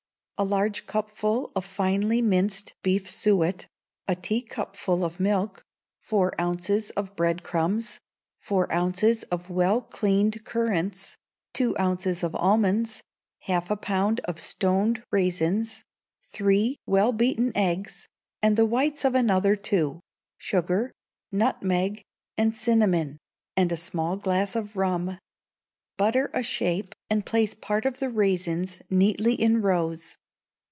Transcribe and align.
A 0.37 0.41
large 0.41 0.87
cupful 0.87 1.51
of 1.55 1.63
finely 1.65 2.19
minced 2.19 2.73
beef 2.81 3.07
suet, 3.07 3.67
a 4.07 4.15
teacupful 4.15 5.05
of 5.05 5.19
milk, 5.19 5.63
four 5.99 6.33
ounces 6.41 6.89
of 6.97 7.15
bread 7.15 7.43
crumbs, 7.43 7.99
four 8.39 8.65
ounces 8.73 9.21
of 9.25 9.51
well 9.51 9.81
cleaned 9.81 10.43
currants, 10.43 11.15
two 11.53 11.75
ounces 11.79 12.23
of 12.23 12.35
almonds, 12.35 13.03
half 13.41 13.69
a 13.69 13.77
pound 13.77 14.19
of 14.21 14.39
stoned 14.39 15.03
raisins, 15.11 15.83
three 16.25 16.79
well 16.87 17.11
beaten 17.11 17.51
eggs, 17.55 18.07
and 18.41 18.57
the 18.57 18.65
whites 18.65 19.05
of 19.05 19.13
another 19.13 19.55
two; 19.55 19.99
sugar, 20.39 20.91
nutmeg, 21.31 22.01
and 22.35 22.55
cinnamon, 22.55 23.19
and 23.55 23.71
a 23.71 23.77
small 23.77 24.15
glass 24.17 24.55
of 24.55 24.75
rum. 24.75 25.19
Butter 25.97 26.31
a 26.33 26.41
shape, 26.41 26.95
and 27.11 27.27
place 27.27 27.53
part 27.53 27.85
of 27.85 27.99
the 27.99 28.09
raisins 28.09 28.79
neatly 28.89 29.35
in 29.35 29.61
rows. 29.61 30.17